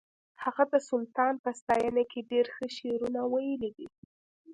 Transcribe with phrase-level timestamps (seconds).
[0.43, 3.87] هغه د سلطان په ستاینه کې ډېر ښه شعرونه ویلي دي